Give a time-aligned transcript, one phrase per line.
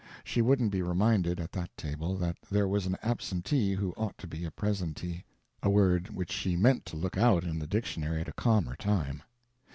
[0.23, 4.25] She wouldn't be reminded, at that table, that there was an absentee who ought to
[4.25, 8.33] be a presentee—a word which she meant to look out in the dictionary at a
[8.33, 9.21] calmer time.